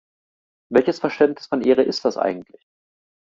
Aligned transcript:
Welches 0.71 0.97
Verständnis 0.97 1.45
von 1.45 1.61
Ehre 1.61 1.83
ist 1.83 2.05
das 2.05 2.17
eigentlich? 2.17 2.65